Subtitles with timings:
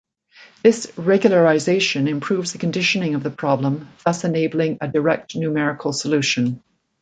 [0.63, 6.63] This regularization improves the conditioning of the problem, thus enabling a direct numerical solution.